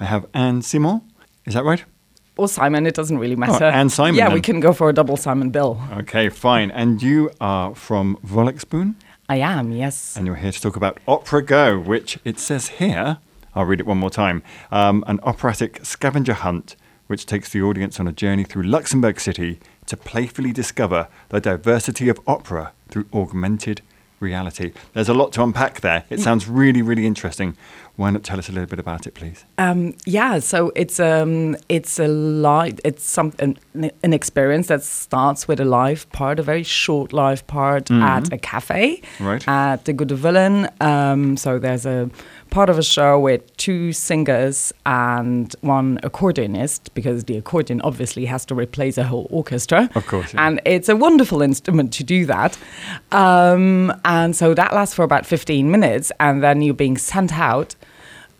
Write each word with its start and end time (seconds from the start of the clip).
I 0.00 0.04
have 0.04 0.26
Anne 0.34 0.62
Simon. 0.62 1.02
Is 1.44 1.54
that 1.54 1.64
right? 1.64 1.84
Or 2.36 2.48
Simon, 2.48 2.86
it 2.86 2.94
doesn't 2.94 3.18
really 3.18 3.36
matter. 3.36 3.64
Anne 3.66 3.88
Simon, 3.90 4.16
Yeah, 4.16 4.26
then. 4.26 4.34
we 4.34 4.40
can 4.40 4.58
go 4.60 4.72
for 4.72 4.88
a 4.88 4.92
double 4.92 5.16
Simon 5.16 5.50
Bill. 5.50 5.80
Okay, 5.92 6.28
fine. 6.28 6.70
And 6.72 7.00
you 7.02 7.30
are 7.40 7.74
from 7.74 8.16
Volleksbühn, 8.26 8.96
I 9.28 9.36
am, 9.36 9.70
yes. 9.72 10.16
and 10.16 10.26
you're 10.26 10.36
here 10.36 10.50
to 10.52 10.60
talk 10.60 10.76
about 10.76 10.98
Opera 11.06 11.42
Go, 11.42 11.78
which 11.78 12.18
it 12.24 12.38
says 12.38 12.68
here, 12.68 13.18
I'll 13.54 13.64
read 13.64 13.80
it 13.80 13.86
one 13.86 13.98
more 13.98 14.10
time, 14.10 14.42
um, 14.72 15.04
an 15.06 15.20
operatic 15.22 15.80
scavenger 15.84 16.34
hunt 16.34 16.76
which 17.06 17.26
takes 17.26 17.50
the 17.50 17.60
audience 17.62 18.00
on 18.00 18.08
a 18.08 18.12
journey 18.12 18.44
through 18.44 18.62
Luxembourg 18.62 19.20
City 19.20 19.60
to 19.86 19.96
playfully 19.96 20.52
discover 20.52 21.06
the 21.28 21.38
diversity 21.40 22.08
of 22.08 22.18
opera 22.26 22.72
through 22.88 23.06
augmented 23.12 23.82
reality. 24.20 24.72
There's 24.92 25.08
a 25.08 25.14
lot 25.14 25.32
to 25.32 25.42
unpack 25.42 25.80
there. 25.80 26.04
It 26.10 26.20
sounds 26.20 26.48
really, 26.48 26.82
really 26.82 27.06
interesting. 27.06 27.56
Why 27.96 28.10
not 28.10 28.24
tell 28.24 28.38
us 28.40 28.48
a 28.48 28.52
little 28.52 28.66
bit 28.68 28.80
about 28.80 29.06
it, 29.06 29.14
please? 29.14 29.44
Um, 29.56 29.94
yeah, 30.04 30.40
so 30.40 30.72
it's 30.74 30.98
um, 30.98 31.56
it's 31.68 32.00
a 32.00 32.08
live, 32.08 32.80
it's 32.84 33.04
some 33.08 33.32
an, 33.38 33.56
an 34.02 34.12
experience 34.12 34.66
that 34.66 34.82
starts 34.82 35.46
with 35.46 35.60
a 35.60 35.64
live 35.64 36.10
part, 36.10 36.40
a 36.40 36.42
very 36.42 36.64
short 36.64 37.12
live 37.12 37.46
part 37.46 37.90
at 37.92 38.32
a 38.32 38.38
cafe, 38.38 39.00
Right. 39.20 39.46
at 39.46 39.84
the 39.84 39.92
Gudde 39.92 40.16
Wëllen. 40.16 40.82
Um, 40.82 41.36
so 41.36 41.60
there's 41.60 41.86
a 41.86 42.10
part 42.54 42.70
of 42.70 42.78
a 42.78 42.82
show 42.84 43.18
with 43.18 43.54
two 43.56 43.92
singers 43.92 44.72
and 44.86 45.56
one 45.60 45.98
accordionist, 46.04 46.88
because 46.94 47.24
the 47.24 47.36
accordion 47.36 47.80
obviously 47.82 48.26
has 48.26 48.44
to 48.46 48.54
replace 48.54 48.96
a 48.96 49.02
whole 49.02 49.26
orchestra. 49.28 49.90
Of 49.96 50.06
course, 50.06 50.32
yeah. 50.32 50.46
And 50.46 50.60
it's 50.64 50.88
a 50.88 50.94
wonderful 50.94 51.42
instrument 51.42 51.92
to 51.94 52.04
do 52.04 52.24
that. 52.26 52.56
Um, 53.10 53.92
and 54.04 54.36
so 54.36 54.54
that 54.54 54.72
lasts 54.72 54.94
for 54.94 55.02
about 55.02 55.26
15 55.26 55.68
minutes, 55.68 56.12
and 56.20 56.44
then 56.44 56.62
you're 56.62 56.74
being 56.74 56.96
sent 56.96 57.36
out 57.36 57.74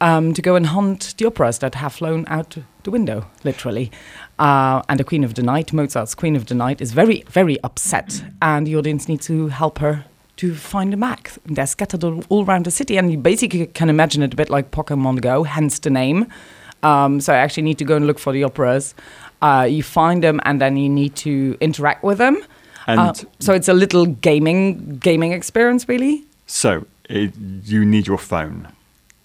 um, 0.01 0.33
to 0.33 0.41
go 0.41 0.55
and 0.55 0.67
hunt 0.67 1.15
the 1.19 1.27
operas 1.27 1.59
that 1.59 1.75
have 1.75 1.95
flown 1.95 2.25
out 2.29 2.57
the 2.85 2.93
window, 2.93 3.27
literally. 3.43 3.91
Uh, 4.39 4.83
and 4.89 5.01
the 5.01 5.05
Queen 5.05 5.25
of 5.25 5.35
the 5.35 5.43
Night, 5.43 5.73
Mozart's 5.73 6.15
Queen 6.15 6.37
of 6.37 6.47
the 6.47 6.55
Night, 6.55 6.81
is 6.81 6.93
very, 6.93 7.25
very 7.29 7.61
upset, 7.65 8.23
and 8.41 8.65
the 8.65 8.77
audience 8.77 9.09
needs 9.09 9.27
to 9.27 9.49
help 9.49 9.81
her 9.81 10.05
to 10.37 10.55
find 10.55 10.93
them 10.93 11.01
Mac. 11.01 11.33
They're 11.47 11.67
scattered 11.67 12.03
all, 12.05 12.25
all 12.29 12.45
around 12.45 12.65
the 12.67 12.71
city, 12.71 12.97
and 12.97 13.11
you 13.13 13.19
basically 13.19 13.67
can 13.67 13.89
imagine 13.89 14.23
it 14.23 14.33
a 14.33 14.37
bit 14.37 14.51
like 14.51 14.71
Pokemon 14.71 15.21
Go, 15.21 15.45
hence 15.45 15.79
the 15.79 15.91
name. 15.91 16.27
Um, 16.83 17.21
so 17.21 17.33
I 17.33 17.37
actually 17.37 17.63
need 17.63 17.79
to 17.79 17.85
go 17.85 17.97
and 17.97 18.07
look 18.07 18.19
for 18.19 18.33
the 18.33 18.45
operas. 18.45 18.95
Uh, 19.43 19.67
you 19.71 19.83
find 19.83 20.23
them, 20.23 20.41
and 20.45 20.61
then 20.61 20.77
you 20.77 20.89
need 20.89 21.15
to 21.17 21.57
interact 21.61 22.03
with 22.05 22.19
them. 22.19 22.37
And 22.87 23.01
Uh, 23.01 23.15
so 23.41 23.55
it's 23.55 23.69
a 23.69 23.73
little 23.75 24.07
gaming 24.07 24.99
gaming 25.01 25.33
experience, 25.33 25.89
really. 25.89 26.25
so 26.47 26.85
it, 27.09 27.33
you 27.65 27.85
need 27.85 28.07
your 28.07 28.19
phone. 28.19 28.69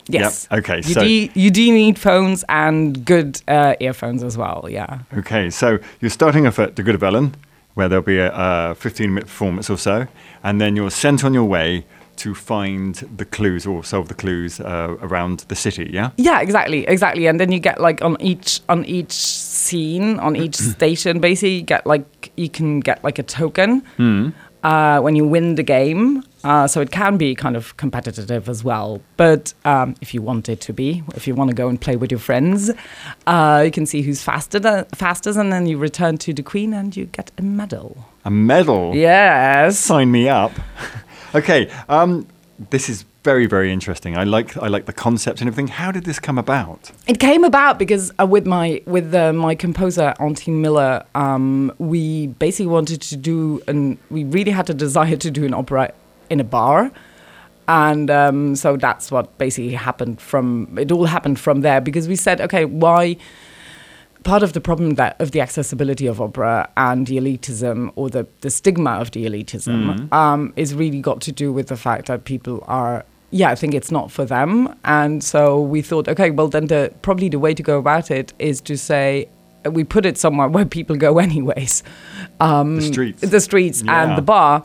Yes. 0.08 0.48
Yep, 0.52 0.60
okay, 0.60 0.78
You 0.78 0.94
so- 0.94 1.02
do, 1.02 1.30
you 1.36 1.52
do 1.52 1.72
need 1.72 2.00
phones 2.00 2.44
and 2.50 3.06
good 3.06 3.42
uh, 3.48 3.74
earphones 3.80 4.24
as 4.24 4.38
well. 4.38 4.66
Yeah. 4.70 5.00
Okay, 5.18 5.50
so 5.52 5.78
you're 6.02 6.10
starting 6.10 6.48
off 6.48 6.58
at 6.60 6.76
the 6.76 6.84
Gudde 6.84 6.98
Wëllen, 7.00 7.34
where 7.74 7.88
there'll 7.88 8.04
be 8.04 8.20
a, 8.20 8.32
a 8.34 8.76
15 8.76 9.14
minute 9.14 9.26
performance 9.28 9.70
or 9.70 9.78
so, 9.78 10.08
and 10.44 10.60
then 10.60 10.76
you're 10.76 10.92
sent 10.92 11.24
on 11.24 11.34
your 11.34 11.46
way 11.46 11.86
to 12.18 12.36
find 12.36 12.96
the 13.16 13.24
clues 13.24 13.66
or 13.66 13.82
solve 13.84 14.10
the 14.10 14.14
clues 14.14 14.60
uh, 14.60 14.98
around 15.02 15.46
the 15.48 15.56
city, 15.56 15.90
yeah? 15.94 16.12
Yeah, 16.18 16.42
exactly, 16.42 16.86
exactly. 16.86 17.28
And 17.28 17.40
then 17.40 17.50
you 17.52 17.60
get 17.60 17.80
like 17.80 18.02
on 18.02 18.18
each 18.20 18.60
on 18.68 18.84
each 18.86 19.14
scene, 19.14 20.20
on 20.20 20.36
each 20.36 20.56
station, 20.76 21.20
basically 21.22 21.56
you 21.56 21.62
get 21.62 21.88
like 21.88 22.32
you 22.36 22.50
can 22.50 22.82
get 22.82 23.02
like 23.06 23.20
a 23.20 23.24
token 23.24 23.84
uh, 24.64 25.00
when 25.00 25.16
you 25.16 25.26
win 25.26 25.56
the 25.56 25.64
game. 25.64 26.24
Uh, 26.44 26.68
so 26.68 26.82
it 26.82 26.92
can 26.92 27.18
be 27.18 27.36
kind 27.36 27.56
of 27.56 27.76
competitive 27.78 28.48
as 28.48 28.64
well. 28.64 29.02
But 29.18 29.54
um, 29.66 29.96
if 30.02 30.14
you 30.14 30.22
want 30.22 30.50
it 30.50 30.62
to 30.62 30.74
be, 30.74 31.04
if 31.16 31.28
you 31.28 31.36
want 31.36 31.50
to 31.50 31.56
go 31.56 31.68
and 31.68 31.80
play 31.80 31.96
with 31.96 32.12
your 32.12 32.20
friends, 32.20 32.72
uh, 33.28 33.62
you 33.66 33.72
can 33.72 33.86
see 33.86 34.02
who's 34.02 34.24
faster, 34.24 34.60
than, 34.60 34.86
fastest, 34.96 35.38
and 35.38 35.52
then 35.52 35.66
you 35.66 35.78
return 35.78 36.18
to 36.20 36.34
the 36.34 36.44
queen 36.44 36.74
and 36.74 36.96
you 36.96 37.06
get 37.06 37.32
a 37.38 37.42
medal. 37.42 38.06
A 38.26 38.32
medal? 38.32 38.96
Yes. 38.96 39.78
Sign 39.78 40.12
me 40.12 40.30
up. 40.30 40.52
okay, 41.36 41.70
um, 41.90 42.28
this 42.70 42.90
is 42.90 43.06
very, 43.24 43.48
very 43.48 43.72
interesting. 43.72 44.18
I 44.18 44.24
like, 44.24 44.56
I 44.58 44.68
like 44.68 44.86
the 44.86 44.94
concept 44.94 45.42
and 45.42 45.48
everything. 45.50 45.68
How 45.68 45.92
did 45.92 46.06
this 46.06 46.20
come 46.20 46.38
about? 46.38 46.90
It 47.06 47.20
came 47.20 47.44
about 47.44 47.78
because 47.78 48.14
uh, 48.20 48.26
with 48.26 48.48
my 48.48 48.82
with 48.86 49.14
uh, 49.14 49.34
my 49.34 49.56
composer 49.56 50.14
Auntie 50.20 50.52
Miller, 50.52 51.06
um, 51.16 51.74
we 51.80 52.28
basically 52.28 52.68
wanted 52.68 53.02
to 53.02 53.18
do 53.18 53.62
and 53.68 53.98
we 54.10 54.24
really 54.24 54.52
had 54.52 54.70
a 54.70 54.74
desire 54.74 55.18
to 55.18 55.30
do 55.30 55.46
an 55.46 55.54
opera 55.54 55.94
in 56.30 56.40
a 56.40 56.44
bar, 56.44 56.92
and 57.68 58.10
um, 58.10 58.56
so 58.56 58.78
that's 58.78 59.12
what 59.12 59.38
basically 59.38 59.74
happened 59.74 60.20
from 60.22 60.78
it 60.80 60.92
all 60.92 61.06
happened 61.06 61.40
from 61.40 61.62
there 61.62 61.80
because 61.82 62.08
we 62.08 62.16
said 62.16 62.42
okay 62.42 62.66
why 62.66 63.16
part 64.24 64.44
of 64.44 64.54
the 64.54 64.60
problem 64.62 64.96
that 64.96 65.16
of 65.22 65.32
the 65.32 65.40
accessibility 65.42 66.06
of 66.08 66.20
opera 66.20 66.70
and 66.76 67.08
the 67.08 67.18
elitism 67.18 67.92
or 67.96 68.10
the, 68.10 68.28
the 68.42 68.50
stigma 68.50 68.92
of 68.92 69.12
the 69.12 69.26
elitism 69.26 70.12
um, 70.12 70.52
is 70.56 70.74
really 70.74 71.00
got 71.00 71.22
to 71.22 71.32
do 71.32 71.54
with 71.54 71.68
the 71.68 71.78
fact 71.78 72.08
that 72.08 72.26
people 72.26 72.64
are 72.68 73.06
yeah 73.32 73.50
i 73.52 73.56
think 73.56 73.74
it's 73.74 73.92
not 73.92 74.12
for 74.12 74.26
them. 74.26 74.76
And 74.84 75.24
so 75.24 75.62
we 75.62 75.82
thought 75.82 76.08
okay 76.10 76.32
well 76.32 76.48
then 76.48 76.68
the 76.68 76.92
probably 77.02 77.30
the 77.30 77.40
way 77.40 77.54
to 77.54 77.64
go 77.64 77.78
about 77.78 78.10
it 78.12 78.34
is 78.40 78.60
to 78.62 78.78
say 78.78 79.30
we 79.70 79.84
put 79.84 80.06
it 80.06 80.18
somewhere 80.18 80.48
where 80.56 80.66
people 80.66 80.96
go 80.96 81.20
anyways. 81.28 81.84
Um, 82.40 82.78
The 82.78 82.82
streets. 82.82 83.22
the 83.22 83.40
streets 83.42 83.84
Yeah. 83.84 84.04
and 84.04 84.18
the 84.18 84.22
bar 84.24 84.64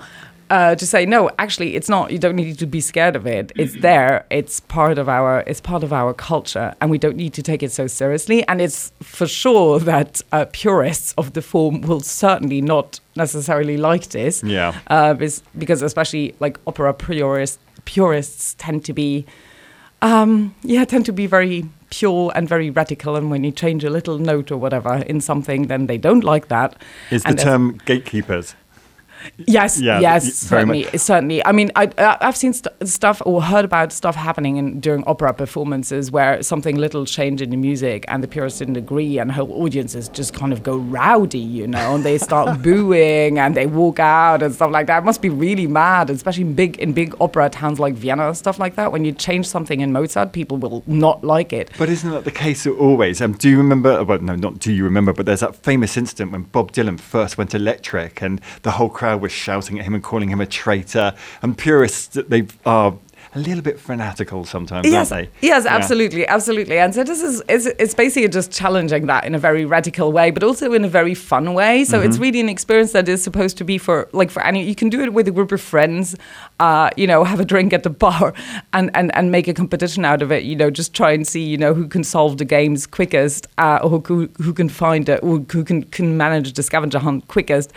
uh, 0.51 0.75
to 0.75 0.87
say 0.87 1.07
no 1.07 1.31
actually 1.39 1.75
it's 1.75 1.89
not 1.89 2.11
you 2.11 2.19
don't 2.19 2.37
need 2.37 2.59
to 2.59 2.67
be 2.67 2.81
scared 2.81 3.17
of 3.17 3.27
it. 3.27 3.53
It's 3.57 3.75
there. 3.81 4.25
It's 4.31 4.61
part 4.61 4.99
of 4.99 5.09
our 5.09 5.43
it's 5.47 5.61
part 5.61 5.83
of 5.83 5.93
our 5.93 6.13
culture 6.15 6.75
and 6.81 6.91
we 6.91 6.99
don't 6.99 7.17
need 7.17 7.33
to 7.35 7.43
take 7.43 7.63
it 7.63 7.73
so 7.73 7.87
seriously. 7.87 8.47
And 8.49 8.61
it's 8.61 8.93
for 9.03 9.27
sure 9.27 9.79
that 9.93 10.21
uh, 10.33 10.45
purists 10.53 11.15
of 11.17 11.33
the 11.33 11.43
form 11.43 11.81
will 11.83 12.01
certainly 12.01 12.61
not 12.61 13.01
necessarily 13.17 13.77
like 13.77 14.09
this. 14.11 14.43
Yeah. 14.43 14.75
uh, 14.89 15.15
because 15.59 15.83
especially 15.83 16.35
like 16.41 16.59
opera 16.67 16.93
purists 16.95 17.59
purists 17.85 18.55
tend 18.59 18.85
to 18.85 18.93
be 18.93 19.27
um, 20.03 20.55
yeah 20.63 20.85
tend 20.85 21.07
to 21.07 21.13
be 21.13 21.27
very 21.27 21.69
pure 21.91 22.33
and 22.35 22.49
very 22.49 22.71
radical 22.71 23.15
and 23.17 23.31
when 23.31 23.45
you 23.45 23.53
change 23.53 23.85
a 23.85 23.91
little 23.91 24.19
note 24.19 24.51
or 24.51 24.57
whatever 24.59 24.97
in 25.07 25.21
something 25.21 25.69
then 25.69 25.87
they 25.87 25.97
don't 25.99 26.25
like 26.25 26.49
that. 26.49 26.77
Is 27.11 27.23
the 27.23 27.29
And 27.29 27.39
there's- 27.39 27.45
term 27.49 27.81
gatekeepers? 27.87 28.55
Yes, 29.39 29.81
Yeah, 29.81 30.01
yes, 30.01 30.25
y- 30.25 30.49
very 30.49 30.61
certainly, 30.63 30.99
certainly. 30.99 31.45
I 31.47 31.53
mean, 31.53 31.71
I, 31.77 31.91
I- 31.99 32.19
I've 32.21 32.37
seen 32.37 32.53
st- 32.53 32.75
stuff 32.89 33.21
or 33.25 33.43
heard 33.43 33.65
about 33.65 33.93
stuff 33.93 34.15
happening 34.15 34.57
in, 34.57 34.81
during 34.81 35.05
opera 35.05 35.33
performances 35.35 36.11
where 36.11 36.43
something 36.43 36.77
little 36.77 37.05
changed 37.07 37.43
in 37.43 37.51
the 37.51 37.57
music 37.57 38.05
and 38.09 38.23
the 38.23 38.29
purists 38.29 38.59
didn't 38.59 38.77
agree, 38.77 39.19
and 39.19 39.33
whole 39.33 39.53
audiences 39.63 40.09
just 40.09 40.35
kind 40.35 40.53
of 40.53 40.63
go 40.63 40.77
rowdy, 40.77 41.39
you 41.39 41.67
know, 41.67 41.95
and 41.95 42.05
they 42.05 42.19
start 42.19 42.63
booing 42.63 43.39
and 43.39 43.55
they 43.57 43.67
walk 43.67 43.99
out 44.01 44.43
and 44.43 44.55
stuff 44.55 44.71
like 44.71 44.87
that. 44.87 44.99
It 45.03 45.05
must 45.05 45.23
be 45.23 45.29
really 45.31 45.67
mad, 45.67 46.11
especially 46.11 46.43
in 46.45 46.55
big 46.55 46.79
in 46.79 46.93
big 46.93 47.15
opera 47.21 47.49
towns 47.51 47.79
like 47.81 47.95
Vienna 47.95 48.29
and 48.29 48.37
stuff 48.37 48.59
like 48.59 48.77
that. 48.77 48.93
When 48.93 49.05
you 49.05 49.13
change 49.13 49.47
something 49.47 49.81
in 49.81 49.93
Mozart, 49.93 50.33
people 50.33 50.57
will 50.59 50.83
not 50.87 51.25
like 51.25 51.53
it. 51.53 51.71
But 51.79 51.89
isn't 51.89 52.11
that 52.11 52.25
the 52.25 52.31
case 52.31 52.67
always? 52.67 53.21
Um, 53.21 53.33
do 53.33 53.49
you 53.49 53.57
remember? 53.59 54.03
Well, 54.05 54.21
no, 54.21 54.35
not 54.37 54.59
do 54.59 54.73
you 54.73 54.85
remember, 54.85 55.13
but 55.13 55.27
there's 55.27 55.41
that 55.41 55.57
famous 55.57 55.97
incident 55.97 56.33
when 56.33 56.43
Bob 56.43 56.73
Dylan 56.73 56.99
first 57.01 57.39
went 57.39 57.55
electric, 57.55 58.23
and 58.23 58.41
the 58.63 58.73
whole 58.73 58.89
crowd 58.89 59.14
was 59.15 59.33
shouting 59.33 59.79
at 59.79 59.85
him 59.85 59.95
and 59.95 60.03
calling 60.03 60.29
him 60.29 60.41
a 60.41 60.47
traitor. 60.47 61.15
And 61.43 61.57
purists, 61.57 62.19
they 62.29 62.47
are 62.67 62.95
a 63.37 63.39
little 63.41 63.63
bit 63.63 63.81
fanatical 63.81 64.45
sometimes, 64.45 64.87
yes, 64.89 65.11
aren't 65.11 65.27
they? 65.41 65.47
Yes, 65.49 65.65
Yeah. 65.65 65.75
absolutely, 65.75 66.25
absolutely. 66.29 66.79
And 66.79 66.95
so 66.95 67.03
this 67.03 67.21
is 67.21 67.43
it's, 67.49 67.67
it's 67.67 67.93
basically 67.95 68.29
just 68.29 68.53
challenging 68.53 69.07
that 69.07 69.25
in 69.25 69.35
a 69.35 69.41
very 69.41 69.65
radical 69.65 70.13
way, 70.13 70.31
but 70.31 70.45
also 70.45 70.73
in 70.73 70.85
a 70.85 70.89
very 70.89 71.15
fun 71.15 71.53
way. 71.55 71.83
So 71.85 71.99
Mm-hmm. 71.99 72.09
it's 72.09 72.19
really 72.19 72.39
an 72.39 72.49
experience 72.49 72.93
that 72.93 73.09
is 73.09 73.25
supposed 73.25 73.57
to 73.59 73.65
be 73.65 73.77
for 73.77 74.09
like 74.13 74.31
for 74.31 74.41
any. 74.47 74.63
You 74.63 74.77
can 74.77 74.89
do 74.89 75.01
it 75.01 75.13
with 75.13 75.27
a 75.27 75.33
group 75.33 75.51
of 75.51 75.61
friends, 75.61 76.15
uh, 76.61 76.91
you 76.97 77.09
know, 77.09 77.25
have 77.25 77.41
a 77.41 77.45
drink 77.45 77.73
at 77.73 77.83
the 77.83 77.91
bar, 77.91 78.35
and 78.73 78.89
and 78.95 79.13
and 79.17 79.33
make 79.33 79.49
a 79.49 79.55
competition 79.55 80.05
out 80.05 80.23
of 80.23 80.31
it. 80.31 80.45
You 80.45 80.55
know, 80.55 80.71
just 80.71 80.95
try 80.95 81.11
and 81.11 81.27
see 81.27 81.43
you 81.43 81.57
know 81.59 81.75
who 81.75 81.89
can 81.89 82.05
solve 82.05 82.37
the 82.39 82.45
games 82.45 82.87
quickest, 82.87 83.49
uh, 83.59 83.81
or 83.83 83.99
who 84.07 84.29
who 84.41 84.53
can 84.53 84.69
find 84.69 85.09
it, 85.09 85.19
or 85.25 85.39
who 85.51 85.65
can 85.65 85.83
can 85.83 86.17
manage 86.17 86.53
the 86.53 86.63
scavenger 86.63 87.01
hunt 87.01 87.27
quickest. 87.27 87.73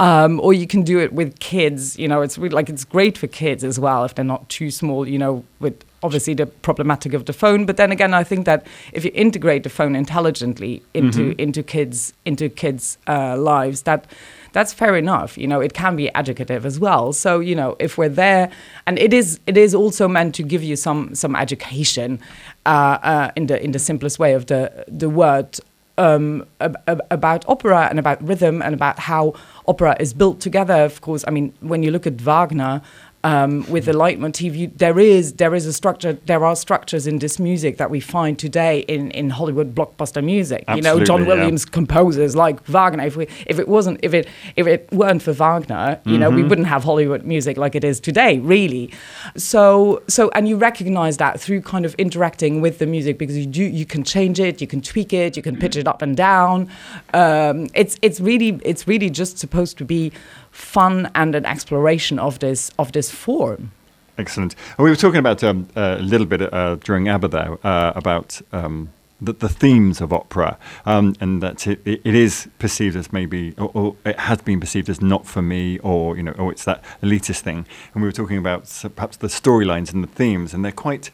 Um, 0.00 0.38
or 0.40 0.52
you 0.52 0.66
can 0.66 0.82
do 0.82 1.00
it 1.00 1.12
with 1.12 1.40
kids. 1.40 1.98
You 1.98 2.06
know, 2.06 2.22
it's 2.22 2.38
really 2.38 2.54
like 2.54 2.68
it's 2.68 2.84
great 2.84 3.18
for 3.18 3.26
kids 3.26 3.64
as 3.64 3.80
well 3.80 4.04
if 4.04 4.14
they're 4.14 4.24
not 4.24 4.48
too 4.48 4.70
small. 4.70 5.08
You 5.08 5.18
know, 5.18 5.44
with 5.58 5.84
obviously 6.02 6.34
the 6.34 6.46
problematic 6.46 7.14
of 7.14 7.24
the 7.24 7.32
phone. 7.32 7.66
But 7.66 7.76
then 7.76 7.90
again, 7.90 8.14
I 8.14 8.24
think 8.24 8.46
that 8.46 8.66
if 8.92 9.04
you 9.04 9.10
integrate 9.14 9.64
the 9.64 9.68
phone 9.68 9.96
intelligently 9.96 10.82
into 10.94 11.34
into 11.40 11.62
kids 11.62 12.12
into 12.24 12.48
kids' 12.48 12.98
uh, 13.08 13.36
lives, 13.36 13.82
that 13.82 14.06
that's 14.52 14.72
fair 14.72 14.96
enough. 14.96 15.36
You 15.36 15.46
know, 15.46 15.60
it 15.60 15.74
can 15.74 15.96
be 15.96 16.14
educative 16.14 16.64
as 16.64 16.78
well. 16.78 17.12
So 17.12 17.40
you 17.40 17.54
know, 17.54 17.76
if 17.78 17.98
we're 17.98 18.08
there, 18.08 18.50
and 18.86 18.98
it 18.98 19.12
is 19.12 19.40
it 19.46 19.56
is 19.56 19.74
also 19.74 20.08
meant 20.08 20.34
to 20.36 20.42
give 20.42 20.62
you 20.62 20.76
some 20.76 21.14
some 21.14 21.34
education 21.36 22.20
uh, 22.66 22.98
uh, 23.02 23.30
in 23.36 23.46
the 23.46 23.62
in 23.62 23.72
the 23.72 23.78
simplest 23.78 24.18
way 24.18 24.34
of 24.34 24.46
the 24.46 24.84
the 24.86 25.08
word 25.08 25.58
um, 25.98 26.46
ab- 26.60 26.80
ab- 26.86 27.06
about 27.10 27.44
opera 27.48 27.88
and 27.90 27.98
about 27.98 28.22
rhythm 28.26 28.62
and 28.62 28.74
about 28.74 28.98
how 29.00 29.34
opera 29.66 29.96
is 30.00 30.14
built 30.14 30.40
together. 30.40 30.74
Of 30.84 31.00
course, 31.00 31.24
I 31.28 31.30
mean, 31.30 31.52
when 31.60 31.82
you 31.82 31.90
look 31.90 32.06
at 32.06 32.14
Wagner, 32.14 32.80
um, 33.24 33.68
with 33.70 33.84
the 33.86 33.92
leitmotif. 33.92 34.54
You, 34.54 34.68
there 34.76 34.98
is 34.98 35.34
there 35.34 35.54
is 35.54 35.66
a 35.66 35.72
structure. 35.72 36.12
There 36.26 36.44
are 36.44 36.54
structures 36.56 37.06
in 37.06 37.18
this 37.18 37.38
music 37.38 37.76
that 37.78 37.90
we 37.90 38.00
find 38.00 38.38
today 38.38 38.80
in, 38.80 39.10
in 39.10 39.30
Hollywood 39.30 39.74
blockbuster 39.74 40.22
music. 40.22 40.64
you 40.68 40.82
know, 40.82 40.96
John 40.98 41.00
Absolutely, 41.00 41.26
yeah. 41.26 41.34
Williams 41.34 41.64
composers 41.64 42.36
like 42.36 42.64
Wagner. 42.66 43.04
If 43.06 43.16
we 43.16 43.26
if 43.46 43.58
it 43.58 43.68
wasn't 43.68 43.98
if 44.02 44.14
it 44.14 44.28
if 44.56 44.66
it 44.66 44.88
weren't 44.92 45.22
for 45.22 45.32
Wagner, 45.32 46.00
you 46.04 46.16
know, 46.18 46.30
we 46.30 46.38
Mm-hmm. 46.38 46.48
wouldn't 46.50 46.68
have 46.68 46.84
Hollywood 46.84 47.24
music 47.24 47.56
like 47.56 47.74
it 47.74 47.84
is 47.84 47.98
today, 48.00 48.38
really. 48.38 48.90
So 49.36 50.02
so 50.08 50.30
and 50.34 50.48
you 50.48 50.56
recognize 50.56 51.16
that 51.18 51.40
through 51.40 51.62
kind 51.62 51.84
of 51.84 51.94
interacting 51.96 52.60
with 52.60 52.78
the 52.78 52.86
music 52.86 53.18
because 53.18 53.36
you 53.36 53.46
do 53.46 53.62
you 53.64 53.84
can 53.86 54.04
change 54.04 54.38
it, 54.40 54.60
you 54.60 54.66
can 54.66 54.80
tweak 54.80 55.12
it, 55.12 55.36
you 55.36 55.42
can 55.42 55.56
pitch 55.56 55.76
it 55.76 55.86
up 55.88 56.02
and 56.02 56.16
down. 56.16 56.70
Um, 57.14 57.68
it's 57.74 57.98
it's 58.02 58.20
really 58.20 58.60
it's 58.64 58.86
really 58.86 59.10
just 59.10 59.38
supposed 59.38 59.76
to 59.78 59.84
be 59.84 60.12
fun 60.58 61.10
and 61.14 61.34
an 61.34 61.46
exploration 61.46 62.18
of 62.18 62.38
this 62.40 62.70
of 62.78 62.92
this 62.92 63.10
form. 63.10 63.70
Excellent. 64.18 64.56
And 64.76 64.84
we 64.84 64.90
were 64.90 64.96
talking 64.96 65.20
about 65.20 65.44
um, 65.44 65.68
a 65.76 65.98
little 66.00 66.26
bit 66.26 66.42
uh, 66.52 66.74
during 66.76 67.08
ABBA 67.08 67.28
there 67.28 67.58
uh, 67.64 67.92
about 67.94 68.42
um, 68.52 68.88
the, 69.20 69.32
the 69.32 69.48
themes 69.48 70.00
of 70.00 70.12
opera, 70.12 70.58
um, 70.84 71.14
and 71.20 71.40
that 71.40 71.66
it, 71.66 71.80
it 71.84 72.00
it 72.04 72.14
is 72.14 72.48
perceived 72.58 72.96
as 72.96 73.12
maybe, 73.12 73.54
or, 73.56 73.70
or 73.74 73.96
it 74.04 74.18
has 74.18 74.42
been 74.42 74.58
perceived 74.58 74.88
as 74.88 75.00
not 75.00 75.24
for 75.26 75.42
me, 75.42 75.78
or 75.78 76.16
you 76.16 76.22
know, 76.24 76.32
or 76.32 76.50
it's 76.50 76.64
that 76.64 76.82
elitist 77.02 77.40
thing. 77.40 77.64
And 77.94 78.02
we 78.02 78.08
were 78.08 78.12
talking 78.12 78.38
about 78.38 78.62
perhaps 78.96 79.16
the 79.16 79.28
storylines 79.28 79.92
and 79.92 80.02
the 80.02 80.08
themes, 80.08 80.52
and 80.52 80.64
they're 80.64 80.72
quite 80.72 81.12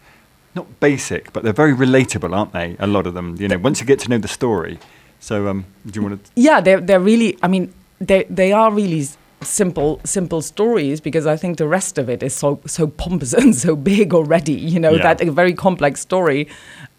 not 0.54 0.80
basic, 0.80 1.32
but 1.32 1.42
they're 1.42 1.52
very 1.52 1.74
relatable, 1.74 2.34
aren't 2.34 2.52
they? 2.52 2.76
A 2.78 2.86
lot 2.86 3.06
of 3.06 3.12
them, 3.14 3.36
you 3.38 3.48
know, 3.48 3.58
once 3.58 3.80
you 3.80 3.86
get 3.86 3.98
to 4.00 4.08
know 4.08 4.18
the 4.18 4.28
story. 4.28 4.78
So, 5.20 5.48
um, 5.48 5.64
do 5.86 5.92
you 6.00 6.02
want 6.06 6.24
to? 6.24 6.30
yeah 6.34 6.60
they're, 6.60 6.80
they're 6.80 7.00
really 7.00 7.38
i 7.42 7.48
mean 7.48 7.72
they, 7.98 8.24
they 8.24 8.52
are 8.52 8.70
really 8.70 9.06
simple 9.44 10.00
simple 10.04 10.40
stories 10.42 11.00
because 11.00 11.26
i 11.26 11.36
think 11.36 11.58
the 11.58 11.68
rest 11.68 11.98
of 11.98 12.08
it 12.08 12.22
is 12.22 12.34
so 12.34 12.60
so 12.66 12.86
pompous 12.86 13.32
and 13.40 13.54
so 13.54 13.76
big 13.76 14.12
already 14.14 14.52
you 14.54 14.80
know 14.80 14.92
Yeah. 14.92 15.14
that 15.14 15.20
a 15.28 15.30
very 15.30 15.54
complex 15.54 16.00
story 16.00 16.48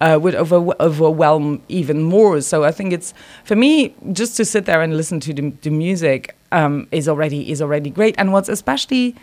uh, 0.01 0.17
would 0.21 0.35
over, 0.35 0.73
overwhelm 0.79 1.61
even 1.69 2.01
more 2.03 2.41
so 2.41 2.63
i 2.63 2.71
think 2.71 2.93
it's 2.93 3.13
for 3.43 3.55
me 3.55 3.93
just 4.13 4.37
to 4.37 4.45
sit 4.45 4.65
there 4.65 4.81
and 4.81 4.95
listen 4.95 5.19
to 5.21 5.33
the, 5.33 5.51
the 5.61 5.69
music 5.69 6.35
um, 6.51 6.87
is 6.91 7.07
already 7.09 7.51
is 7.51 7.61
already 7.61 7.89
great 7.89 8.15
and 8.17 8.31
what's 8.33 8.49
especially 8.49 9.15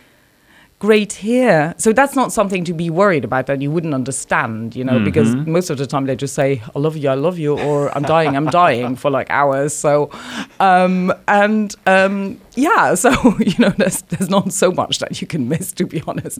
great 0.79 1.13
here. 1.13 1.73
So 1.77 1.93
that's 1.93 2.15
not 2.15 2.33
something 2.33 2.65
to 2.65 2.73
be 2.73 2.89
worried 2.89 3.23
about 3.23 3.47
that 3.47 3.61
you 3.61 3.71
wouldn't 3.71 3.93
understand, 3.93 4.75
you 4.75 4.83
know, 4.83 4.99
because 4.99 5.33
most 5.35 5.69
of 5.69 5.77
the 5.77 5.87
time 5.87 6.05
they 6.07 6.15
just 6.15 6.35
say, 6.35 6.61
I 6.75 6.79
love 6.79 6.97
you, 6.97 7.09
I 7.09 7.13
love 7.13 7.39
you, 7.39 7.57
or 7.57 7.95
I'm 7.95 8.03
dying, 8.03 8.35
I'm 8.35 8.47
dying 8.47 8.95
for 8.97 9.09
like 9.09 9.29
hours. 9.29 9.73
So, 9.73 10.11
um, 10.59 11.13
and 11.27 11.73
um, 11.85 12.41
yeah, 12.55 12.95
so, 12.95 13.11
you 13.39 13.57
know, 13.59 13.69
there's, 13.69 14.01
there's 14.03 14.29
not 14.29 14.51
so 14.51 14.71
much 14.71 14.99
that 14.99 15.21
you 15.21 15.27
can 15.27 15.47
miss, 15.47 15.71
to 15.73 15.85
be 15.85 16.03
honest. 16.05 16.39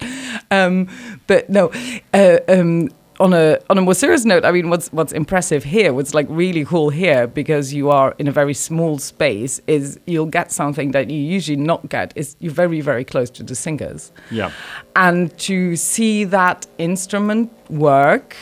Um, 0.52 0.90
but 1.28 1.50
no, 1.50 1.72
uh, 2.14 2.40
um, 2.50 2.90
on 3.24 3.34
a 3.34 3.58
on 3.70 3.78
a 3.78 3.82
more 3.82 3.94
serious 3.96 4.26
note, 4.26 4.44
I 4.44 4.52
mean, 4.52 4.70
what's 4.70 4.88
what's 4.98 5.14
impressive 5.14 5.64
here, 5.64 5.94
what's 5.94 6.14
like 6.14 6.28
really 6.30 6.66
cool 6.66 6.90
here, 6.90 7.26
because 7.26 7.74
you 7.74 7.90
are 7.90 8.14
in 8.20 8.28
a 8.28 8.32
very 8.32 8.54
small 8.54 9.00
space, 9.00 9.62
is 9.66 9.98
you'll 10.06 10.34
get 10.40 10.52
something 10.52 10.92
that 10.92 11.10
you 11.10 11.18
usually 11.36 11.56
not 11.72 11.82
get. 11.90 12.12
Is 12.16 12.36
you're 12.40 12.52
very 12.64 12.82
very 12.82 13.06
close 13.06 13.30
to 13.38 13.44
the 13.44 13.56
singers, 13.56 14.12
Yeah. 14.30 14.52
and 14.96 15.36
to 15.50 15.76
see 15.78 16.26
that 16.26 16.68
instrument 16.78 17.50
work, 17.70 18.36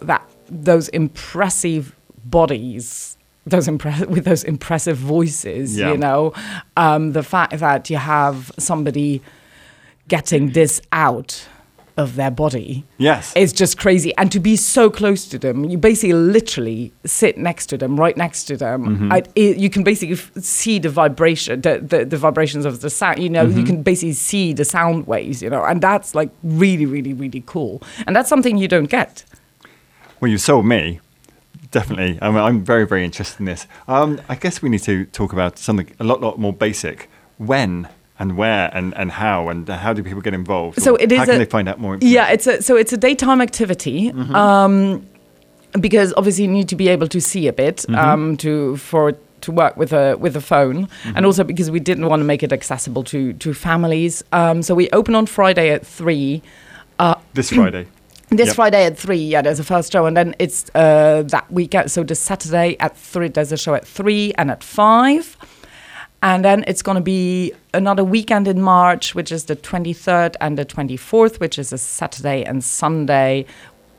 that 0.00 0.22
those 0.48 0.88
impressive 0.90 1.84
bodies. 2.24 3.16
Those 3.44 3.66
impre- 3.66 4.06
with 4.14 4.24
those 4.24 4.44
impressive 4.44 4.96
voices, 4.96 5.76
Yeah. 5.76 5.90
you 5.90 5.98
know, 5.98 6.32
um, 6.76 7.10
the 7.12 7.24
fact 7.24 7.58
that 7.58 7.90
you 7.90 7.96
have 7.96 8.52
somebody 8.56 9.20
getting 10.06 10.52
this 10.52 10.80
out 10.92 11.48
of 11.96 12.16
their 12.16 12.30
body 12.30 12.84
Yes. 12.98 13.32
it's 13.36 13.52
just 13.52 13.76
crazy. 13.78 14.16
And 14.16 14.32
to 14.32 14.40
be 14.40 14.56
so 14.56 14.88
close 14.90 15.26
to 15.28 15.38
them, 15.38 15.64
you 15.64 15.76
basically 15.76 16.14
literally 16.14 16.92
sit 17.04 17.36
next 17.36 17.66
to 17.66 17.76
them, 17.76 17.98
right 18.00 18.16
next 18.16 18.44
to 18.44 18.56
them. 18.56 18.84
Mm-hmm. 18.86 19.12
I, 19.12 19.22
it, 19.34 19.58
you 19.58 19.68
can 19.68 19.82
basically 19.84 20.14
f- 20.14 20.30
see 20.38 20.78
the 20.78 20.88
vibration, 20.88 21.60
the, 21.60 21.78
the, 21.80 22.04
the 22.04 22.16
vibrations 22.16 22.64
of 22.64 22.80
the 22.80 22.88
sound. 22.90 23.18
You 23.22 23.28
know, 23.30 23.46
Mm-hmm. 23.46 23.58
you 23.58 23.64
can 23.64 23.82
basically 23.82 24.14
see 24.14 24.52
the 24.52 24.64
sound 24.64 25.06
waves. 25.06 25.42
You 25.42 25.50
know, 25.50 25.64
and 25.64 25.80
that's 25.82 26.14
like 26.14 26.30
really, 26.42 26.86
really, 26.86 27.12
really 27.12 27.42
cool. 27.46 27.82
And 28.06 28.14
that's 28.16 28.28
something 28.28 28.56
you 28.56 28.68
don't 28.68 28.88
get. 28.90 29.24
Well, 30.20 30.30
you 30.30 30.38
sold 30.38 30.64
me. 30.66 31.00
Definitely. 31.70 32.18
I'm, 32.22 32.36
I'm 32.36 32.64
very, 32.64 32.86
very 32.86 33.04
interested 33.04 33.40
in 33.40 33.46
this. 33.46 33.66
Um, 33.88 34.20
I 34.28 34.34
guess 34.34 34.62
we 34.62 34.68
need 34.68 34.82
to 34.84 35.06
talk 35.06 35.32
about 35.32 35.58
something 35.58 35.90
a 35.98 36.04
lot, 36.04 36.20
lot 36.20 36.38
more 36.38 36.52
basic. 36.52 37.08
When 37.38 37.88
and 38.22 38.36
where 38.40 38.64
and, 38.78 38.86
and 39.00 39.08
how 39.22 39.48
and 39.50 39.68
how 39.68 39.92
do 39.96 40.00
people 40.08 40.22
get 40.28 40.34
involved? 40.42 40.80
So 40.86 40.90
it 41.04 41.10
is 41.12 41.18
How 41.18 41.24
can 41.26 41.34
a- 41.34 41.38
they 41.44 41.50
find 41.56 41.68
out 41.70 41.78
more? 41.84 41.94
Yeah, 42.00 42.28
it's 42.34 42.46
a 42.46 42.54
so 42.62 42.72
it's 42.82 42.92
a 42.92 42.96
daytime 43.06 43.40
activity. 43.48 43.98
Mm-hmm. 44.12 44.34
Um, 44.34 45.06
because 45.80 46.12
obviously 46.16 46.44
you 46.44 46.50
need 46.50 46.68
to 46.68 46.76
be 46.76 46.88
able 46.88 47.08
to 47.08 47.20
see 47.20 47.48
a 47.48 47.52
bit 47.52 47.76
Mm-hmm. 47.88 47.94
um, 48.10 48.36
to 48.38 48.76
for 48.76 49.12
to 49.46 49.50
work 49.52 49.74
with 49.76 49.92
a 49.92 50.16
with 50.24 50.36
a 50.36 50.40
phone, 50.40 50.86
Mm-hmm. 50.86 51.16
and 51.16 51.26
also 51.26 51.42
because 51.44 51.68
we 51.70 51.80
didn't 51.80 52.06
want 52.10 52.20
to 52.20 52.24
make 52.32 52.42
it 52.46 52.52
accessible 52.52 53.02
to 53.04 53.32
to 53.44 53.52
families. 53.54 54.22
Um, 54.32 54.62
so 54.62 54.74
we 54.74 54.88
open 54.90 55.14
on 55.14 55.26
Friday 55.26 55.70
at 55.76 55.82
three. 55.86 56.42
Uh, 56.98 57.14
This 57.34 57.50
Friday. 57.50 57.86
this 58.40 58.46
Yep. 58.48 58.56
Friday 58.56 58.82
at 58.86 58.96
three, 58.98 59.24
yeah, 59.32 59.42
there's 59.42 59.60
a 59.60 59.64
first 59.64 59.92
show, 59.92 60.06
and 60.06 60.16
then 60.16 60.34
it's 60.38 60.70
uh, 60.74 61.22
that 61.34 61.46
weekend. 61.50 61.90
So 61.90 62.04
the 62.04 62.14
Saturday 62.14 62.76
at 62.80 62.96
three, 62.96 63.28
there's 63.28 63.52
a 63.52 63.56
show 63.56 63.74
at 63.74 63.84
three 63.86 64.32
and 64.38 64.50
at 64.50 64.62
five, 64.64 65.36
and 66.22 66.44
then 66.44 66.64
it's 66.66 66.82
going 66.82 66.94
to 66.96 67.02
be 67.02 67.52
another 67.74 68.04
weekend 68.04 68.46
in 68.48 68.60
March, 68.62 69.14
which 69.14 69.32
is 69.32 69.44
the 69.44 69.56
23rd 69.56 70.36
and 70.40 70.56
the 70.56 70.64
24th, 70.64 71.40
which 71.40 71.58
is 71.58 71.72
a 71.72 71.78
Saturday 71.78 72.44
and 72.44 72.62
Sunday, 72.62 73.44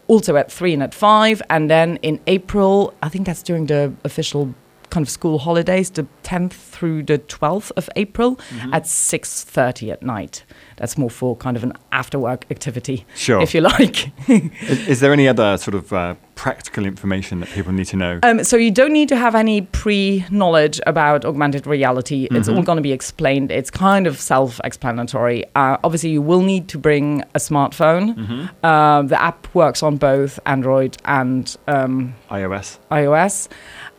also 0.08 0.36
at 0.36 0.52
three 0.52 0.74
and 0.74 0.84
at 0.84 0.94
five, 0.94 1.42
and 1.50 1.70
then 1.70 1.98
in 2.02 2.20
April, 2.28 2.94
I 3.02 3.10
think 3.10 3.25
that's 3.25 3.44
during 3.44 3.68
the 3.68 3.94
official 4.04 4.54
kind 4.90 5.04
of 5.06 5.10
school 5.10 5.40
holidays, 5.40 5.90
the 5.90 6.06
10th 6.24 6.52
through 6.54 7.02
the 7.04 7.18
12th 7.18 7.72
of 7.75 7.90
April 7.96 8.36
Mm-hmm. 8.36 8.74
at 8.74 8.84
6:30 8.84 9.92
at 9.92 10.04
night. 10.04 10.44
That's 10.78 10.98
more 10.98 11.10
for 11.10 11.36
kind 11.36 11.58
of 11.58 11.64
an 11.64 11.74
after 11.92 12.20
work 12.20 12.46
activity, 12.52 13.06
Sure. 13.16 13.42
if 13.42 13.54
you 13.56 13.62
like. 13.62 14.12
is, 14.30 14.88
is 14.88 15.00
there 15.00 15.12
any 15.12 15.28
other 15.28 15.58
sort 15.58 15.74
of 15.75 15.92
uh, 15.92 16.14
practical 16.44 16.86
information 16.86 17.40
that 17.40 17.48
people 17.51 17.72
need 17.72 17.86
to 17.86 17.95
know? 17.95 18.19
Um, 18.22 18.44
so 18.44 18.57
you 18.57 18.69
don't 18.69 18.92
need 18.92 19.07
to 19.07 19.16
have 19.16 19.34
any 19.34 19.62
pre-knowledge 19.62 20.81
about 20.86 21.24
augmented 21.24 21.66
reality. 21.66 22.28
It's 22.31 22.50
all 22.50 22.62
going 22.62 22.75
to 22.75 22.81
be 22.81 22.92
explained. 22.92 23.50
It's 23.50 23.72
kind 23.72 24.06
of 24.07 24.19
self-explanatory. 24.19 25.45
Uh, 25.56 25.78
obviously, 25.86 26.10
you 26.10 26.22
will 26.22 26.42
need 26.42 26.68
to 26.68 26.78
bring 26.78 27.22
a 27.34 27.40
smartphone. 27.40 28.50
Uh, 28.62 29.04
the 29.04 29.19
app 29.22 29.48
works 29.56 29.81
on 29.81 29.95
both 29.95 30.38
Android 30.45 30.98
and 31.06 31.56
um, 31.68 32.13
iOS. 32.30 32.78
iOS. 32.92 33.48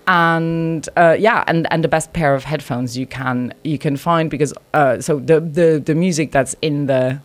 And 0.06 0.86
uh, 0.98 1.16
yeah, 1.18 1.44
and, 1.46 1.66
and 1.72 1.82
the 1.82 1.88
best 1.88 2.12
pair 2.12 2.34
of 2.34 2.44
headphones 2.44 2.94
you 2.98 3.06
can 3.06 3.54
you 3.64 3.78
can 3.78 3.96
find 3.96 4.28
because 4.28 4.52
uh, 4.74 5.00
so 5.00 5.18
the, 5.18 5.40
the 5.40 5.82
the 5.82 5.94
music 5.94 6.30
that's 6.30 6.54
in 6.60 6.88
the 6.88 7.22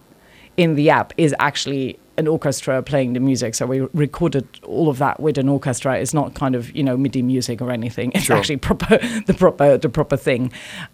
in 0.56 0.76
the 0.76 0.90
app 0.90 1.12
is 1.18 1.36
actually 1.40 2.00
an 2.20 2.28
orchestra 2.28 2.84
playing 2.84 3.14
the 3.14 3.20
music. 3.20 3.56
So 3.56 3.66
we 3.66 3.80
recorded 3.94 4.46
all 4.64 4.90
of 4.90 4.98
that 5.00 5.20
with 5.20 5.38
an 5.38 5.50
orchestra. 5.50 5.98
It's 5.98 6.14
not 6.14 6.36
kind 6.36 6.54
of 6.56 6.76
you 6.76 6.84
know 6.84 6.96
MIDI 6.98 7.22
music 7.24 7.62
or 7.62 7.72
anything. 7.72 8.12
It's 8.14 8.26
Sure. 8.26 8.38
actually 8.38 8.58
proper 8.58 8.98
the 9.26 9.34
proper 9.34 9.78
the 9.78 9.90
proper 9.90 10.18
thing. 10.18 10.52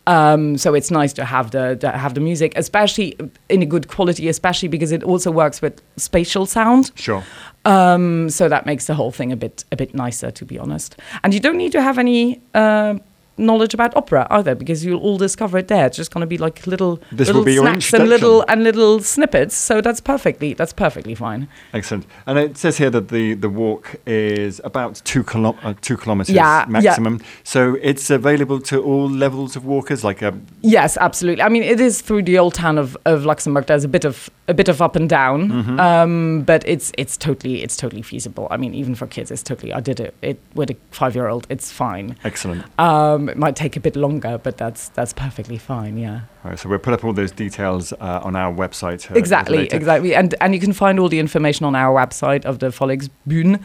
Um, 0.08 0.58
so 0.58 0.74
it's 0.74 0.92
nice 0.92 1.14
to 1.14 1.26
have 1.26 1.52
the 1.52 1.76
to 1.82 1.90
have 1.92 2.14
the 2.14 2.22
music, 2.22 2.54
especially 2.56 3.18
in 3.50 3.62
a 3.62 3.66
good 3.66 3.88
quality, 3.88 4.30
especially 4.30 4.70
because 4.70 4.92
it 4.94 5.04
also 5.04 5.32
works 5.32 5.62
with 5.62 5.82
spatial 5.98 6.46
sound. 6.46 6.92
Sure. 6.96 7.24
Um, 7.66 8.30
so 8.30 8.48
that 8.48 8.66
makes 8.66 8.86
the 8.86 8.94
whole 8.94 9.12
thing 9.12 9.32
a 9.32 9.36
bit 9.36 9.66
a 9.72 9.76
bit 9.76 9.94
nicer, 9.96 10.32
to 10.32 10.46
be 10.46 10.60
honest. 10.60 10.96
And 11.24 11.34
you 11.34 11.40
don't 11.40 11.58
need 11.58 11.72
to 11.72 11.82
have 11.82 11.98
any 11.98 12.42
uh, 12.54 13.00
knowledge 13.38 13.74
about 13.74 13.96
opera 13.96 14.26
either, 14.30 14.56
because 14.56 14.86
you'll 14.86 15.02
all 15.02 15.18
discover 15.18 15.58
it 15.58 15.68
there. 15.68 15.86
It's 15.88 15.98
just 15.98 16.12
going 16.12 16.22
to 16.22 16.28
be 16.28 16.38
like 16.38 16.66
little 16.68 16.98
This 17.12 17.28
little 17.28 17.42
will 17.42 17.46
be 17.46 17.54
your 17.54 17.66
snacks 17.66 17.94
and 17.94 18.08
little 18.10 18.44
and 18.48 18.64
little 18.64 19.00
snippets. 19.02 19.56
So 19.56 19.82
that's 19.82 20.02
perfectly 20.02 20.54
that's 20.54 20.74
perfectly 20.74 21.16
fine. 21.16 21.48
Excellent. 21.74 22.06
And 22.26 22.40
it 22.40 22.58
says 22.58 22.78
here 22.78 22.90
that 22.92 23.10
the, 23.10 23.34
the 23.34 23.50
walk 23.50 23.96
is 24.06 24.62
about 24.64 25.02
two, 25.04 25.24
kilo- 25.24 25.58
uh, 25.64 25.74
two 25.82 25.98
kilometers 25.98 26.34
Yeah, 26.34 26.62
yeah. 26.66 26.70
maximum. 26.72 27.22
So 27.44 27.78
it's 27.82 28.10
available 28.10 28.60
to 28.62 28.82
all 28.82 29.10
levels 29.10 29.56
of 29.56 29.66
walkers, 29.66 30.04
like 30.04 30.22
a 30.22 30.34
Yes, 30.62 30.98
absolutely. 30.98 31.44
I 31.44 31.50
mean, 31.50 31.64
it 31.64 31.80
is 31.80 32.02
through 32.02 32.24
the 32.24 32.38
old 32.40 32.54
town 32.54 32.78
of, 32.78 32.98
of 33.06 33.26
Luxembourg. 33.26 33.66
There's 33.68 33.84
a 33.84 33.88
bit 33.90 34.06
of 34.06 34.30
a 34.48 34.54
bit 34.54 34.70
of 34.70 34.82
up 34.82 34.96
and 34.96 35.10
down, 35.10 35.50
Mm-hmm. 35.50 35.80
um, 35.80 36.44
but 36.44 36.64
it's 36.68 36.92
it's 36.98 37.18
totally 37.18 37.64
it's 37.64 37.76
totally 37.76 38.02
feasible. 38.04 38.48
I 38.52 38.58
mean, 38.58 38.74
even 38.76 38.94
for 38.96 39.08
kids, 39.08 39.32
it's 39.32 39.42
totally. 39.44 39.74
I 39.74 39.80
did 39.80 40.00
it, 40.00 40.14
it 40.22 40.40
with 40.54 40.70
a 40.70 40.76
five 40.92 41.16
year 41.16 41.28
old. 41.28 41.48
It's 41.50 41.72
fine. 41.72 42.16
excellent. 42.24 42.64
Um, 42.80 43.25
it 43.30 43.38
might 43.38 43.56
take 43.56 43.76
a 43.76 43.80
bit 43.80 43.96
longer, 43.96 44.38
but 44.42 44.58
that's 44.58 44.90
that's 44.90 45.14
perfectly 45.14 45.58
fine. 45.58 45.98
Yeah. 45.98 46.22
All 46.44 46.52
right, 46.52 46.60
so 46.60 46.70
we'll 46.70 46.80
put 46.80 46.94
up 46.94 47.04
all 47.04 47.14
those 47.14 47.32
details 47.32 47.94
uh, 47.94 48.22
on 48.24 48.36
our 48.36 48.54
website. 48.54 49.10
uh, 49.12 49.16
exactly, 49.16 49.68
exactly. 49.72 50.16
And 50.16 50.36
and 50.42 50.54
you 50.54 50.60
can 50.60 50.74
find 50.74 51.00
all 51.00 51.10
the 51.10 51.20
information 51.20 51.66
on 51.66 51.76
our 51.76 51.94
website 52.06 52.46
of 52.46 52.60
the 52.60 52.68
Volleksbühn. 52.68 53.62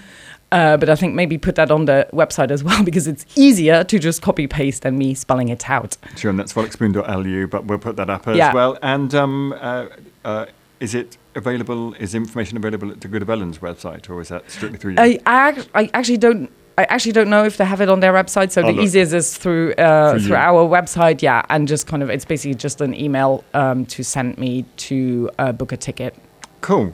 Uh, 0.52 0.76
but 0.76 0.88
I 0.88 0.96
think 0.96 1.14
maybe 1.14 1.38
put 1.38 1.54
that 1.54 1.70
on 1.70 1.84
the 1.84 2.08
website 2.12 2.50
as 2.50 2.64
well 2.64 2.82
because 2.90 3.06
it's 3.06 3.24
easier 3.36 3.84
to 3.84 3.98
just 4.00 4.20
copy 4.20 4.48
paste 4.48 4.82
than 4.82 4.98
me 4.98 5.14
spelling 5.14 5.48
it 5.48 5.70
out. 5.70 5.96
Sure, 6.16 6.28
and 6.30 6.38
that's 6.40 6.52
volleksbuehn.lu, 6.52 7.46
but 7.46 7.66
we'll 7.66 7.78
put 7.78 7.94
that 7.96 8.10
up 8.10 8.26
as 8.26 8.36
Yeah. 8.36 8.52
well. 8.52 8.76
And 8.82 9.14
um, 9.14 9.52
uh, 9.60 9.86
uh, 10.24 10.46
is 10.80 10.92
it 10.94 11.16
available? 11.36 11.94
Is 11.94 12.16
information 12.16 12.56
available 12.56 12.90
at 12.90 13.00
the 13.00 13.06
Gudde 13.06 13.26
Wëllen's 13.26 13.58
website, 13.58 14.10
or 14.10 14.20
is 14.20 14.28
that 14.28 14.50
strictly 14.50 14.78
through 14.78 14.92
you? 14.92 14.98
I, 14.98 15.20
I, 15.24 15.64
I 15.82 15.90
actually 15.94 16.16
don't. 16.18 16.50
I 16.80 16.84
actually 16.94 17.12
don't 17.12 17.30
know 17.30 17.44
if 17.44 17.56
they 17.56 17.64
have 17.64 17.80
it 17.84 17.88
on 17.88 18.00
their 18.00 18.12
website. 18.12 18.50
So 18.52 18.60
Oh, 18.62 18.66
the 18.66 18.72
look. 18.72 18.84
easiest 18.84 19.12
is 19.12 19.36
through 19.36 19.74
uh, 19.74 20.18
Through 20.18 20.36
our 20.36 20.62
website, 20.68 21.22
yeah, 21.22 21.42
and 21.50 21.68
just 21.68 21.86
kind 21.86 22.02
of 22.02 22.08
it's 22.10 22.24
basically 22.24 22.54
just 22.54 22.80
an 22.80 22.94
email 22.94 23.44
um, 23.54 23.84
to 23.94 24.02
send 24.02 24.38
me 24.38 24.64
to 24.88 25.30
uh, 25.38 25.52
book 25.52 25.72
a 25.72 25.76
ticket. 25.76 26.12
cool. 26.60 26.92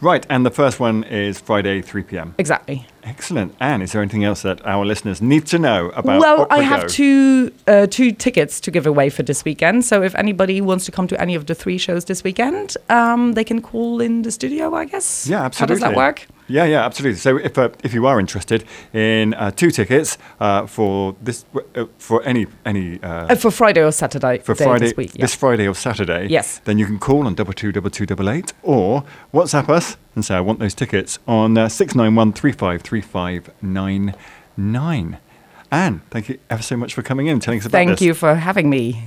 Right, 0.00 0.26
and 0.28 0.44
the 0.44 0.50
first 0.50 0.80
one 0.80 1.04
is 1.04 1.38
Friday, 1.40 1.80
3 1.80 2.02
p.m. 2.02 2.34
Exactly. 2.36 2.84
Excellent. 3.04 3.54
Anne, 3.60 3.80
is 3.80 3.92
there 3.92 4.02
anything 4.02 4.24
else 4.24 4.42
that 4.42 4.58
our 4.66 4.84
listeners 4.84 5.22
need 5.22 5.46
to 5.46 5.58
know 5.58 5.90
about 5.94 6.18
well, 6.20 6.46
I 6.50 6.62
have 6.62 6.86
two 6.88 7.50
uh, 7.66 7.86
two 7.86 8.10
tickets 8.12 8.60
to 8.60 8.70
give 8.70 8.86
away 8.86 9.08
for 9.10 9.22
this 9.22 9.44
weekend. 9.44 9.84
So 9.84 10.02
if 10.02 10.14
anybody 10.14 10.60
wants 10.60 10.84
to 10.86 10.92
come 10.92 11.06
to 11.08 11.16
any 11.20 11.34
of 11.36 11.44
the 11.46 11.54
three 11.54 11.78
shows 11.78 12.04
this 12.04 12.24
weekend, 12.24 12.76
um, 12.90 13.32
they 13.34 13.44
can 13.44 13.60
call 13.62 14.00
in 14.00 14.22
the 14.22 14.30
studio. 14.30 14.74
I 14.74 14.84
guess. 14.86 15.26
Yeah, 15.28 15.44
absolutely. 15.44 15.74
How 15.74 15.74
does 15.74 15.80
that 15.80 15.96
work? 15.96 16.26
Yeah, 16.46 16.64
yeah, 16.66 16.84
absolutely. 16.84 17.18
So 17.18 17.38
if 17.38 17.56
uh, 17.58 17.70
if 17.82 17.94
you 17.94 18.06
are 18.06 18.20
interested 18.20 18.64
in 18.92 19.34
uh, 19.34 19.50
two 19.50 19.70
tickets 19.70 20.18
uh, 20.40 20.66
for 20.66 21.14
this 21.22 21.44
uh, 21.74 21.86
for 21.98 22.22
any 22.24 22.46
any 22.66 23.02
uh, 23.02 23.32
Uh, 23.32 23.36
for 23.36 23.50
Friday 23.50 23.82
or 23.82 23.92
Saturday 23.92 24.38
for 24.38 24.54
Friday 24.54 24.86
this 24.86 24.96
week. 24.96 25.12
Yeah. 25.14 25.24
this 25.24 25.34
Friday 25.34 25.66
or 25.66 25.74
Saturday, 25.74 26.26
Yes. 26.28 26.60
then 26.64 26.78
you 26.78 26.86
can 26.86 26.98
call 26.98 27.26
on 27.26 27.34
double 27.34 27.52
two 27.54 27.72
double 27.72 27.90
two 27.90 28.04
double 28.06 28.28
eight 28.28 28.52
or 28.62 29.04
WhatsApp 29.32 29.68
us 29.70 29.96
and 30.14 30.24
say 30.24 30.34
I 30.34 30.40
want 30.40 30.58
those 30.58 30.74
tickets 30.74 31.18
on 31.26 31.70
six 31.70 31.94
nine 31.94 32.14
one 32.14 32.32
three 32.32 32.52
five 32.52 32.82
three 32.82 33.00
five 33.02 33.50
nine 33.62 34.14
nine. 34.56 35.16
Anne, 35.70 36.02
thank 36.10 36.28
you 36.28 36.38
ever 36.50 36.62
so 36.62 36.76
much 36.76 36.94
for 36.94 37.02
coming 37.02 37.26
in 37.26 37.32
and 37.32 37.42
telling 37.42 37.58
us 37.60 37.66
about 37.66 37.78
Thank 37.78 37.90
this. 37.90 37.98
Thank 37.98 38.06
you 38.06 38.14
for 38.14 38.34
having 38.36 38.68
me. 38.70 39.02